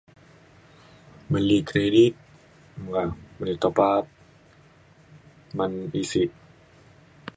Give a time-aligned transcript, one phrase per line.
[1.31, 2.13] beli kredit
[2.81, 3.01] meka
[3.37, 4.05] beli top up
[5.57, 6.31] man isik